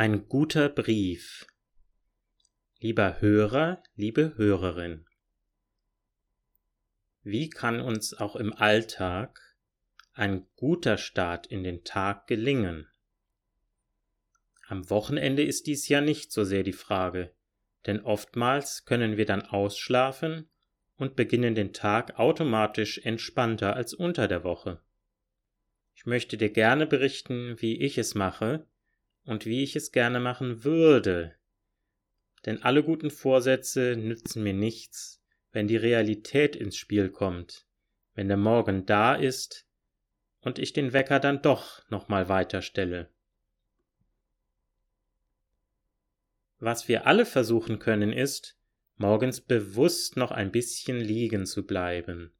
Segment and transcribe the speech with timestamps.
[0.00, 1.46] Ein guter Brief.
[2.78, 5.04] Lieber Hörer, liebe Hörerin.
[7.22, 9.38] Wie kann uns auch im Alltag
[10.14, 12.88] ein guter Start in den Tag gelingen?
[14.68, 17.34] Am Wochenende ist dies ja nicht so sehr die Frage,
[17.84, 20.48] denn oftmals können wir dann ausschlafen
[20.96, 24.80] und beginnen den Tag automatisch entspannter als unter der Woche.
[25.94, 28.66] Ich möchte dir gerne berichten, wie ich es mache
[29.24, 31.34] und wie ich es gerne machen würde.
[32.46, 37.66] Denn alle guten Vorsätze nützen mir nichts, wenn die Realität ins Spiel kommt,
[38.14, 39.66] wenn der Morgen da ist
[40.40, 43.10] und ich den Wecker dann doch nochmal weiterstelle.
[46.58, 48.58] Was wir alle versuchen können, ist,
[48.96, 52.32] morgens bewusst noch ein bisschen liegen zu bleiben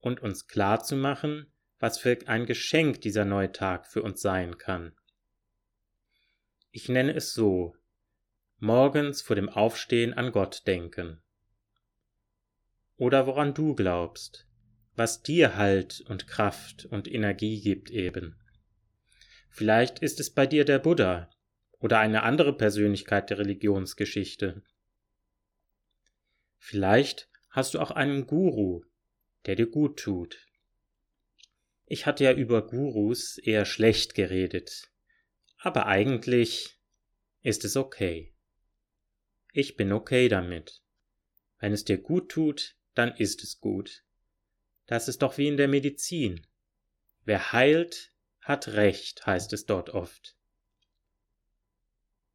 [0.00, 4.56] und uns klar zu machen, was für ein Geschenk dieser neue Tag für uns sein
[4.56, 4.94] kann.
[6.72, 7.74] Ich nenne es so
[8.58, 11.20] morgens vor dem Aufstehen an Gott denken.
[12.96, 14.46] Oder woran du glaubst,
[14.94, 18.38] was dir Halt und Kraft und Energie gibt eben.
[19.48, 21.30] Vielleicht ist es bei dir der Buddha
[21.78, 24.62] oder eine andere Persönlichkeit der Religionsgeschichte.
[26.58, 28.84] Vielleicht hast du auch einen Guru,
[29.46, 30.46] der dir gut tut.
[31.86, 34.89] Ich hatte ja über Gurus eher schlecht geredet,
[35.60, 36.78] aber eigentlich
[37.42, 38.34] ist es okay.
[39.52, 40.82] Ich bin okay damit.
[41.58, 44.04] Wenn es dir gut tut, dann ist es gut.
[44.86, 46.46] Das ist doch wie in der Medizin.
[47.24, 50.34] Wer heilt, hat Recht, heißt es dort oft.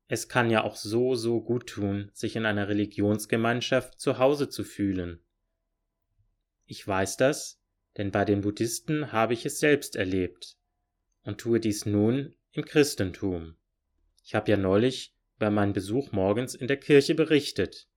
[0.07, 4.63] Es kann ja auch so, so gut tun, sich in einer Religionsgemeinschaft zu Hause zu
[4.63, 5.19] fühlen.
[6.67, 7.59] Ich weiß das,
[7.97, 10.57] denn bei den Buddhisten habe ich es selbst erlebt
[11.23, 13.55] und tue dies nun im Christentum.
[14.23, 17.87] Ich habe ja neulich über meinen Besuch morgens in der Kirche berichtet,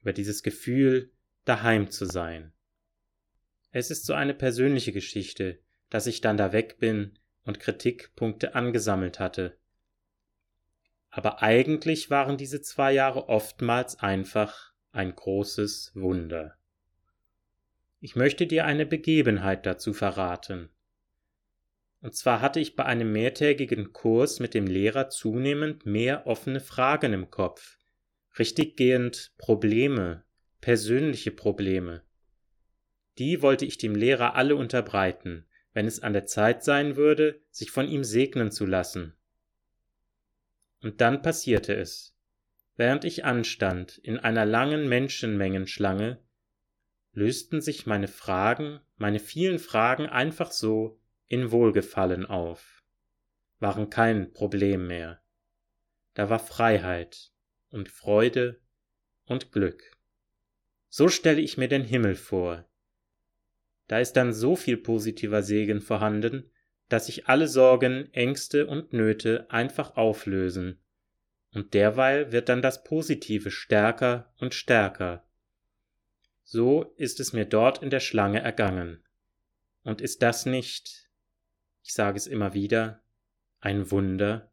[0.00, 1.12] über dieses Gefühl,
[1.44, 2.52] daheim zu sein.
[3.70, 9.20] Es ist so eine persönliche Geschichte, dass ich dann da weg bin und Kritikpunkte angesammelt
[9.20, 9.56] hatte.
[11.10, 16.56] Aber eigentlich waren diese zwei Jahre oftmals einfach ein großes Wunder.
[18.00, 20.70] Ich möchte dir eine Begebenheit dazu verraten.
[22.00, 27.12] Und zwar hatte ich bei einem mehrtägigen Kurs mit dem Lehrer zunehmend mehr offene Fragen
[27.12, 27.76] im Kopf,
[28.38, 30.24] richtiggehend Probleme,
[30.60, 32.02] persönliche Probleme.
[33.18, 37.70] Die wollte ich dem Lehrer alle unterbreiten, wenn es an der Zeit sein würde, sich
[37.70, 39.14] von ihm segnen zu lassen.
[40.82, 42.16] Und dann passierte es.
[42.76, 46.18] Während ich anstand in einer langen Menschenmengenschlange,
[47.12, 50.99] lösten sich meine Fragen, meine vielen Fragen einfach so
[51.30, 52.82] in Wohlgefallen auf,
[53.60, 55.22] waren kein Problem mehr.
[56.14, 57.30] Da war Freiheit
[57.68, 58.60] und Freude
[59.26, 59.96] und Glück.
[60.88, 62.68] So stelle ich mir den Himmel vor.
[63.86, 66.50] Da ist dann so viel positiver Segen vorhanden,
[66.88, 70.82] dass sich alle Sorgen, Ängste und Nöte einfach auflösen,
[71.52, 75.28] und derweil wird dann das Positive stärker und stärker.
[76.42, 79.04] So ist es mir dort in der Schlange ergangen.
[79.82, 81.09] Und ist das nicht
[81.82, 83.02] ich sage es immer wieder,
[83.60, 84.52] ein Wunder?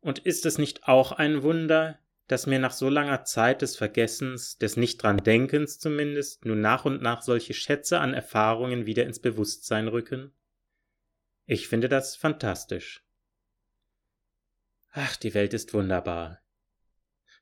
[0.00, 1.98] Und ist es nicht auch ein Wunder,
[2.28, 7.22] dass mir nach so langer Zeit des Vergessens, des Nicht-dran-Denkens zumindest, nun nach und nach
[7.22, 10.32] solche Schätze an Erfahrungen wieder ins Bewusstsein rücken?
[11.46, 13.02] Ich finde das fantastisch.
[14.90, 16.42] Ach, die Welt ist wunderbar.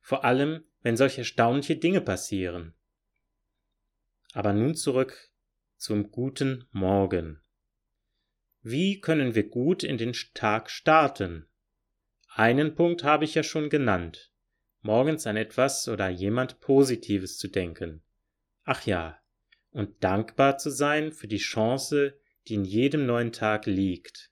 [0.00, 2.74] Vor allem, wenn solche erstaunliche Dinge passieren.
[4.32, 5.30] Aber nun zurück
[5.76, 7.40] zum guten Morgen.
[8.62, 11.46] Wie können wir gut in den Tag starten?
[12.34, 14.32] Einen Punkt habe ich ja schon genannt.
[14.80, 18.02] Morgens an etwas oder jemand Positives zu denken.
[18.64, 19.20] Ach ja,
[19.70, 22.18] und dankbar zu sein für die Chance,
[22.48, 24.30] die in jedem neuen Tag liegt.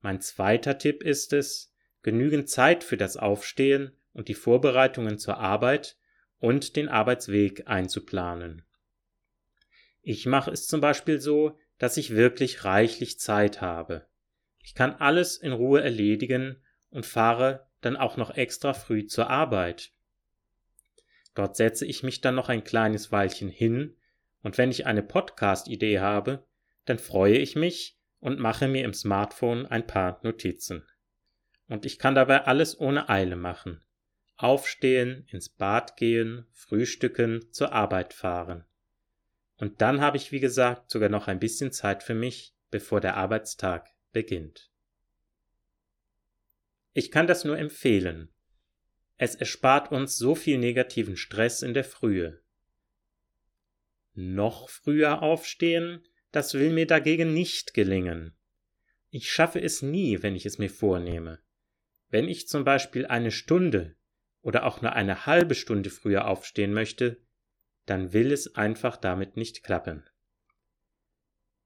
[0.00, 5.96] Mein zweiter Tipp ist es, genügend Zeit für das Aufstehen und die Vorbereitungen zur Arbeit
[6.38, 8.64] und den Arbeitsweg einzuplanen.
[10.02, 14.06] Ich mache es zum Beispiel so, dass ich wirklich reichlich Zeit habe.
[14.60, 19.92] Ich kann alles in Ruhe erledigen und fahre dann auch noch extra früh zur Arbeit.
[21.34, 23.96] Dort setze ich mich dann noch ein kleines Weilchen hin,
[24.42, 26.44] und wenn ich eine Podcast-Idee habe,
[26.84, 30.84] dann freue ich mich und mache mir im Smartphone ein paar Notizen.
[31.68, 33.84] Und ich kann dabei alles ohne Eile machen.
[34.36, 38.64] Aufstehen, ins Bad gehen, frühstücken, zur Arbeit fahren.
[39.62, 43.16] Und dann habe ich, wie gesagt, sogar noch ein bisschen Zeit für mich, bevor der
[43.16, 44.72] Arbeitstag beginnt.
[46.94, 48.34] Ich kann das nur empfehlen.
[49.18, 52.42] Es erspart uns so viel negativen Stress in der Frühe.
[54.14, 58.36] Noch früher aufstehen, das will mir dagegen nicht gelingen.
[59.10, 61.38] Ich schaffe es nie, wenn ich es mir vornehme.
[62.08, 63.94] Wenn ich zum Beispiel eine Stunde
[64.40, 67.22] oder auch nur eine halbe Stunde früher aufstehen möchte,
[67.86, 70.04] dann will es einfach damit nicht klappen.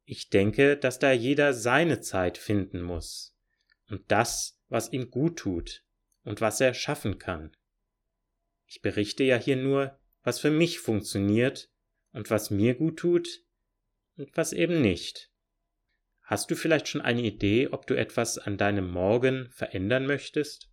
[0.04, 3.36] Ich denke, dass da jeder seine Zeit finden muss
[3.88, 5.84] und das, was ihm gut tut
[6.24, 7.56] und was er schaffen kann.
[8.66, 11.70] Ich berichte ja hier nur, was für mich funktioniert
[12.12, 13.28] und was mir gut tut
[14.16, 15.30] und was eben nicht.
[16.22, 20.68] Hast du vielleicht schon eine Idee, ob du etwas an deinem Morgen verändern möchtest?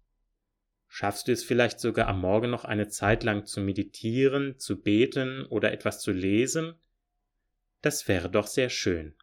[0.95, 5.43] Schaffst du es vielleicht sogar am Morgen noch eine Zeit lang zu meditieren, zu beten
[5.47, 6.75] oder etwas zu lesen?
[7.81, 9.15] Das wäre doch sehr schön.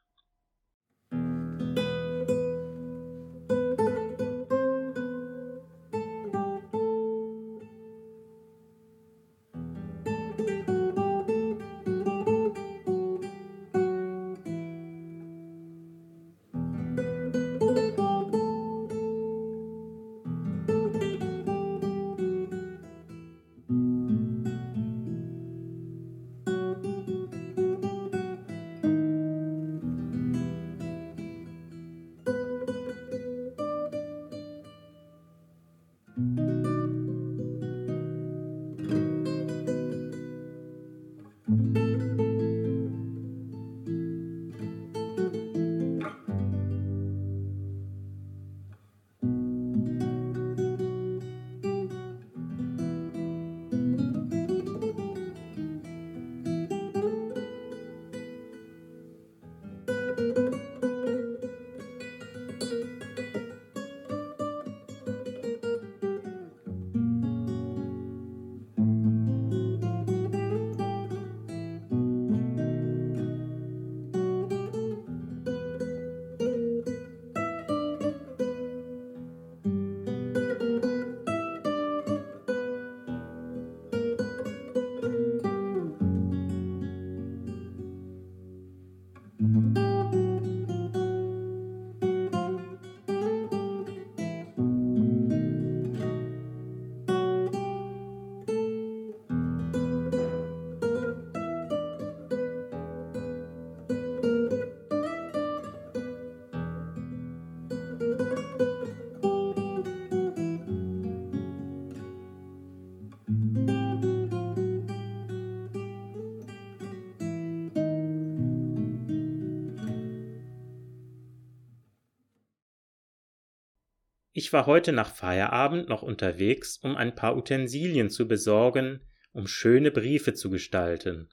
[124.40, 129.00] Ich war heute nach Feierabend noch unterwegs, um ein paar Utensilien zu besorgen,
[129.32, 131.28] um schöne Briefe zu gestalten.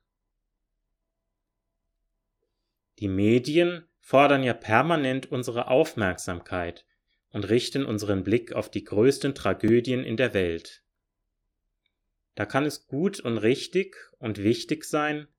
[2.99, 6.85] Die Medien fordern ja permanent unsere Aufmerksamkeit
[7.29, 10.83] und richten unseren Blick auf die größten Tragödien in der Welt.
[12.35, 15.29] Da kann es gut und richtig und wichtig sein,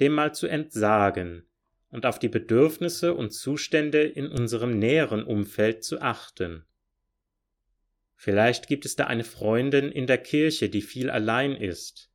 [0.00, 1.46] dem mal zu entsagen
[1.90, 6.64] und auf die Bedürfnisse und Zustände in unserem näheren Umfeld zu achten.
[8.22, 12.12] Vielleicht gibt es da eine Freundin in der Kirche, die viel allein ist.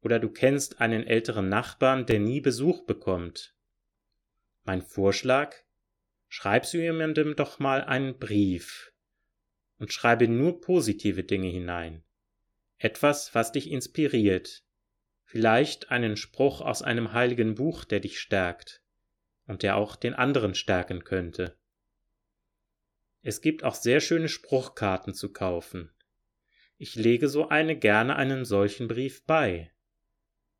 [0.00, 3.56] Oder du kennst einen älteren Nachbarn, der nie Besuch bekommt.
[4.62, 5.56] Mein Vorschlag?
[6.28, 8.92] Schreib so jemandem doch mal einen Brief
[9.78, 12.04] und schreibe nur positive Dinge hinein.
[12.76, 14.62] Etwas, was dich inspiriert.
[15.24, 18.84] Vielleicht einen Spruch aus einem heiligen Buch, der dich stärkt
[19.48, 21.57] und der auch den anderen stärken könnte.
[23.22, 25.90] Es gibt auch sehr schöne Spruchkarten zu kaufen.
[26.76, 29.72] Ich lege so eine gerne einem solchen Brief bei.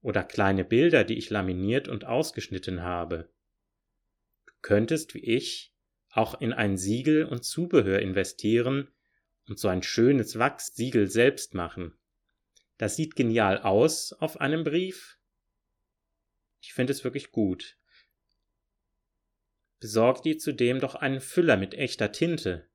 [0.00, 3.30] Oder kleine Bilder, die ich laminiert und ausgeschnitten habe.
[4.46, 5.74] Du könntest, wie ich,
[6.10, 8.88] auch in ein Siegel und Zubehör investieren
[9.46, 11.96] und so ein schönes Wachssiegel selbst machen.
[12.76, 15.18] Das sieht genial aus auf einem Brief.
[16.60, 17.77] Ich finde es wirklich gut.
[19.80, 22.68] Besorg dir zudem doch einen Füller mit echter Tinte.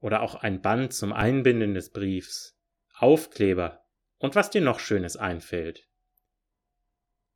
[0.00, 2.58] Oder auch ein Band zum Einbinden des Briefs,
[2.94, 3.84] Aufkleber
[4.18, 5.88] und was dir noch Schönes einfällt.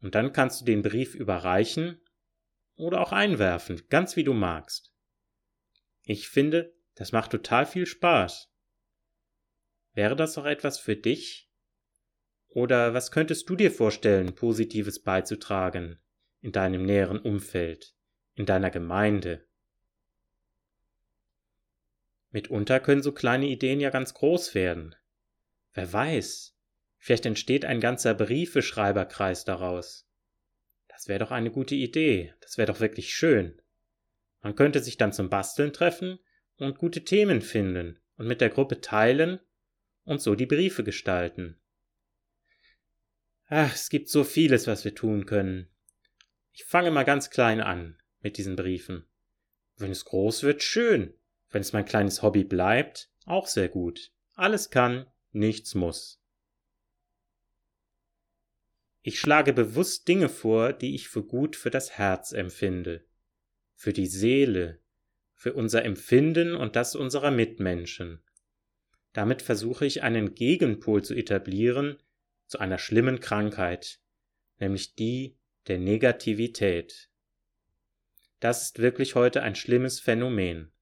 [0.00, 2.00] Und dann kannst du den Brief überreichen
[2.76, 4.94] oder auch einwerfen, ganz wie du magst.
[6.02, 8.50] Ich finde, das macht total viel Spaß.
[9.92, 11.50] Wäre das auch etwas für dich?
[12.48, 16.00] Oder was könntest du dir vorstellen, Positives beizutragen
[16.40, 17.94] in deinem näheren Umfeld?
[18.40, 19.46] In deiner Gemeinde.
[22.30, 24.94] Mitunter können so kleine Ideen ja ganz groß werden.
[25.74, 26.56] Wer weiß,
[26.96, 30.08] vielleicht entsteht ein ganzer Briefeschreiberkreis daraus.
[30.88, 33.60] Das wäre doch eine gute Idee, das wäre doch wirklich schön.
[34.40, 36.18] Man könnte sich dann zum Basteln treffen
[36.56, 39.38] und gute Themen finden und mit der Gruppe teilen
[40.04, 41.60] und so die Briefe gestalten.
[43.48, 45.68] Ach, es gibt so vieles, was wir tun können.
[46.52, 49.04] Ich fange mal ganz klein an mit diesen Briefen.
[49.76, 51.14] Wenn es groß wird, schön.
[51.50, 54.12] Wenn es mein kleines Hobby bleibt, auch sehr gut.
[54.34, 56.20] Alles kann, nichts muss.
[59.02, 63.04] Ich schlage bewusst Dinge vor, die ich für gut für das Herz empfinde,
[63.74, 64.80] für die Seele,
[65.34, 68.22] für unser Empfinden und das unserer Mitmenschen.
[69.12, 71.96] Damit versuche ich einen Gegenpol zu etablieren
[72.46, 74.00] zu einer schlimmen Krankheit,
[74.58, 77.09] nämlich die der Negativität.
[78.40, 80.72] Das ist wirklich heute ein schlimmes Phänomen.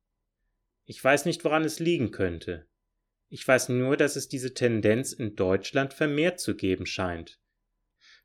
[0.85, 2.67] Ich weiß nicht, woran es liegen könnte.
[3.29, 7.41] Ich weiß nur, dass es diese Tendenz in Deutschland vermehrt zu geben scheint,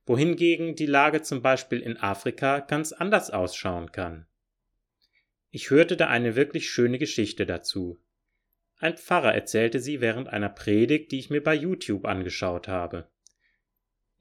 [0.06, 4.28] wohingegen die Lage zum Beispiel in Afrika ganz anders ausschauen kann.
[5.50, 8.00] Ich hörte da eine wirklich schöne Geschichte dazu.
[8.78, 13.10] Ein Pfarrer erzählte sie während einer Predigt, die ich mir bei YouTube angeschaut habe.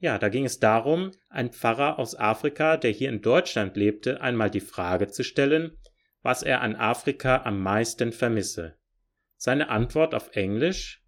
[0.03, 4.51] Ja, da ging es darum, ein Pfarrer aus Afrika, der hier in Deutschland lebte, einmal
[4.51, 5.77] die Frage zu stellen,
[6.21, 8.77] was er an Afrika am meisten vermisse.
[9.37, 11.01] Seine Antwort auf Englisch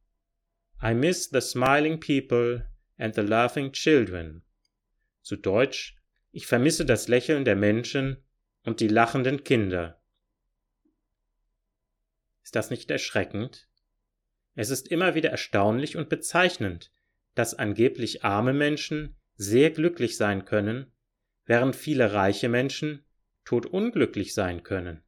[0.81, 4.43] I miss the smiling people and the laughing children.
[5.21, 5.97] Zu Deutsch
[6.31, 8.23] Ich vermisse das Lächeln der Menschen
[8.63, 10.01] und die lachenden Kinder.
[12.43, 13.67] Ist das nicht erschreckend?
[14.53, 16.93] Es ist immer wieder erstaunlich und bezeichnend,
[17.35, 20.91] dass angeblich arme Menschen sehr glücklich sein können,
[21.45, 23.05] während viele reiche Menschen
[23.43, 25.03] todunglücklich sein können.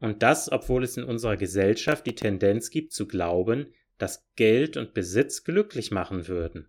[0.00, 4.94] Und das, obwohl es in unserer Gesellschaft die Tendenz gibt zu glauben, dass Geld und
[4.94, 6.68] Besitz glücklich machen würden.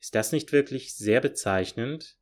[0.00, 2.18] Ist das nicht wirklich sehr bezeichnend?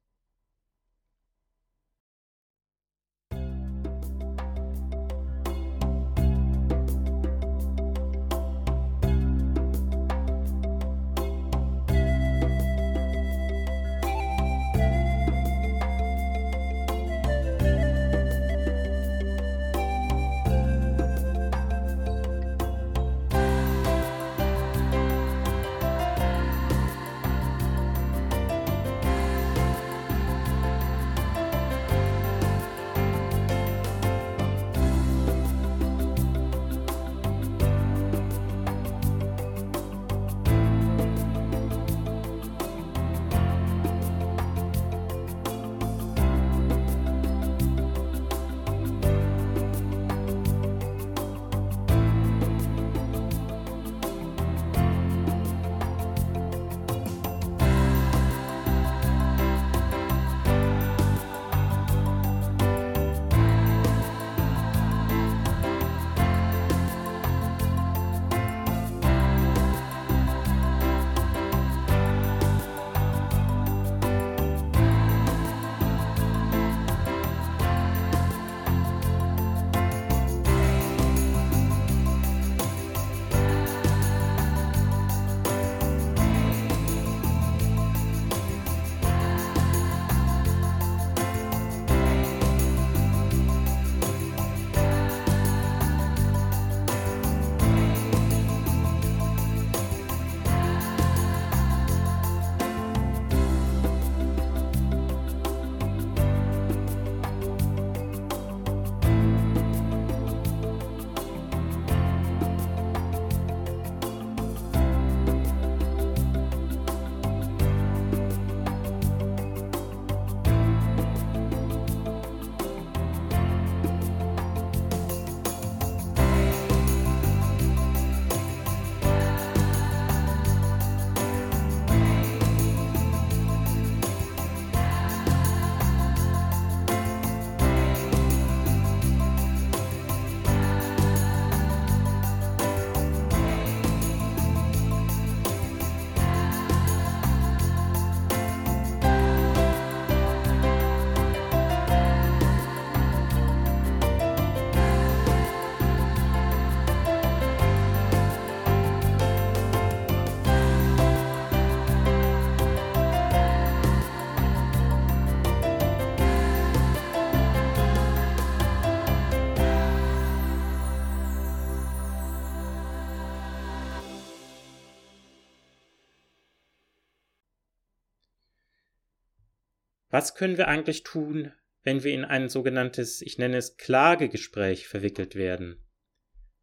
[180.10, 181.52] Was können wir eigentlich tun,
[181.82, 185.84] wenn wir in ein sogenanntes, ich nenne es Klagegespräch verwickelt werden?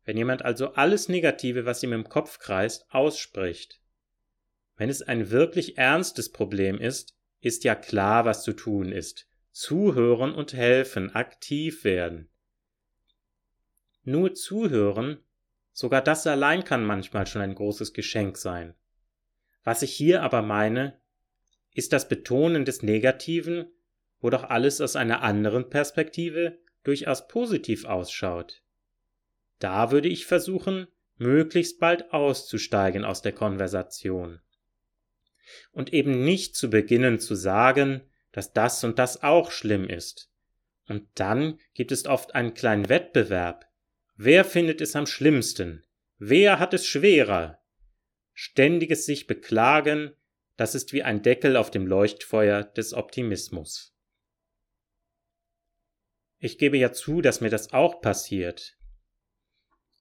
[0.04, 3.82] Wenn jemand also alles Negative, was ihm im Kopf kreist, ausspricht.
[4.76, 9.28] Wenn es ein wirklich ernstes Problem ist, ist ja klar, was zu tun ist.
[9.52, 12.30] Zuhören und helfen, aktiv werden.
[14.04, 15.20] Nur zuhören,
[15.72, 18.76] sogar das allein kann manchmal schon ein großes Geschenk sein.
[19.64, 21.00] Was ich hier aber meine,
[21.78, 23.72] ist das Betonen des Negativen,
[24.20, 28.64] wo doch alles aus einer anderen Perspektive durchaus positiv ausschaut.
[29.60, 34.42] Da würde ich versuchen, möglichst bald auszusteigen aus der Konversation.
[35.72, 40.32] Und eben nicht zu beginnen zu sagen, dass das und das auch schlimm ist.
[40.88, 43.68] Und dann gibt es oft einen kleinen Wettbewerb.
[44.16, 45.86] Wer findet es am schlimmsten?
[46.18, 47.60] Wer hat es schwerer?
[48.34, 50.14] Ständiges sich beklagen,
[50.58, 53.96] das ist wie ein Deckel auf dem Leuchtfeuer des Optimismus.
[56.40, 58.78] Ich gebe ja zu, dass mir das auch passiert.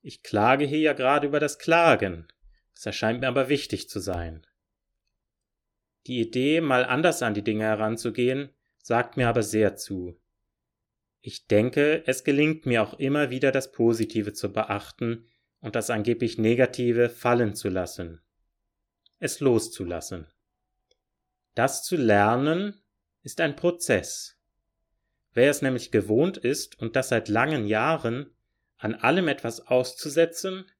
[0.03, 2.29] Ich klage hier ja gerade über das Klagen.
[2.75, 4.47] Das erscheint mir aber wichtig zu sein.
[6.07, 10.21] Die Idee, mal anders an die Dinge heranzugehen, sagt mir aber sehr zu.
[11.21, 15.27] Ich denke, es gelingt mir auch immer wieder das Positive zu beachten
[15.61, 18.23] und das angeblich Negative fallen zu lassen,
[19.19, 20.29] es loszulassen.
[21.57, 22.83] Das zu lernen
[23.23, 24.39] ist ein Prozess.
[25.33, 28.37] Wer es nämlich gewohnt ist und das seit langen Jahren,
[28.77, 30.71] an allem etwas auszusetzen,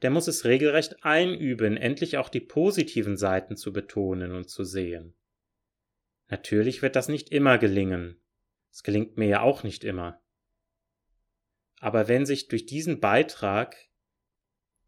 [0.00, 5.14] der muss es regelrecht einüben, endlich auch die positiven Seiten zu betonen und zu sehen.
[6.28, 8.18] Natürlich wird das nicht immer gelingen.
[8.72, 10.22] Es gelingt mir ja auch nicht immer.
[11.80, 13.76] Aber wenn sich durch diesen Beitrag,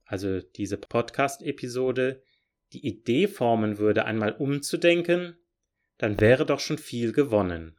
[0.06, 2.22] also diese Podcast-Episode,
[2.72, 5.38] die Idee formen würde, einmal umzudenken,
[5.98, 7.78] dann wäre doch schon viel gewonnen.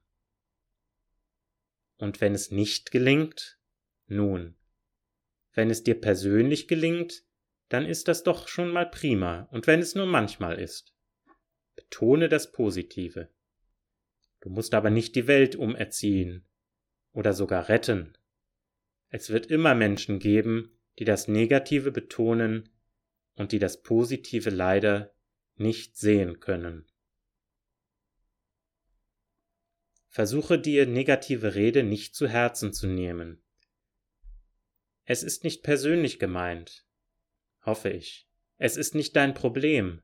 [1.97, 3.60] Und wenn es nicht gelingt,
[4.08, 4.56] nun,
[5.54, 7.23] wenn es dir persönlich gelingt,
[7.69, 10.93] dann ist das doch schon mal prima, und wenn es nur manchmal ist.
[11.76, 13.30] Betone das Positive.
[14.41, 16.47] Du musst aber nicht die Welt umerziehen
[17.12, 18.17] oder sogar retten.
[19.10, 22.69] Es wird immer Menschen geben, die das Negative betonen
[23.38, 25.13] und die das Positive leider
[25.56, 26.86] nicht sehen können.
[30.10, 33.41] Versuche dir negative Rede nicht zu Herzen zu nehmen.
[35.06, 36.86] Es ist nicht persönlich gemeint,
[37.63, 38.28] hoffe ich.
[38.58, 40.02] Es ist nicht dein Problem.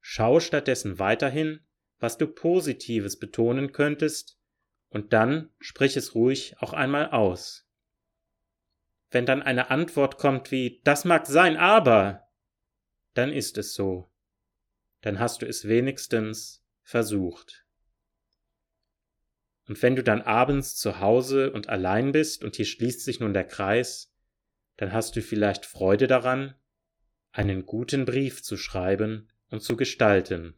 [0.00, 1.60] Schau stattdessen weiterhin,
[1.98, 4.40] was du Positives betonen könntest,
[4.88, 7.68] und dann sprich es ruhig auch einmal aus.
[9.10, 12.27] Wenn dann eine Antwort kommt wie Das mag sein, aber
[13.18, 14.10] dann ist es so.
[15.00, 17.66] Dann hast du es wenigstens versucht.
[19.66, 23.34] Und wenn du dann abends zu Hause und allein bist und hier schließt sich nun
[23.34, 24.14] der Kreis,
[24.76, 26.54] dann hast du vielleicht Freude daran,
[27.32, 30.54] einen guten Brief zu schreiben und zu gestalten.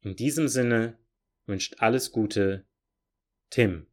[0.00, 0.98] In diesem Sinne
[1.46, 2.64] wünscht alles Gute
[3.50, 3.88] Tim.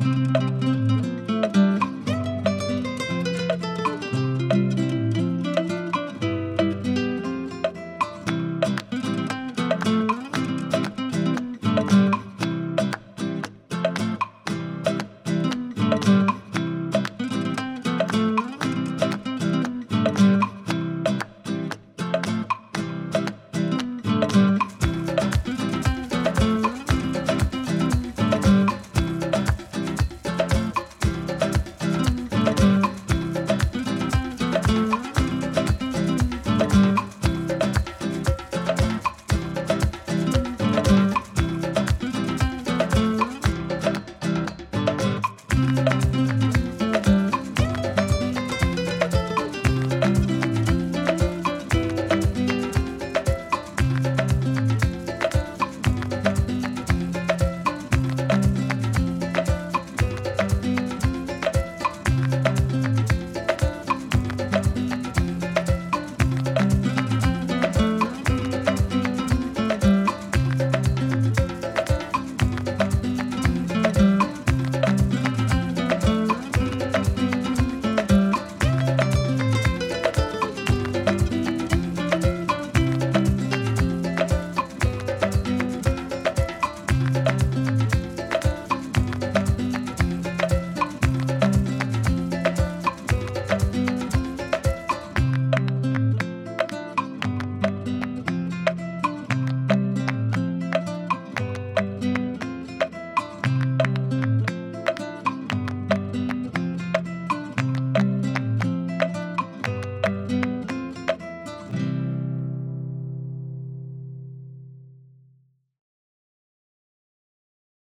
[0.00, 0.89] Música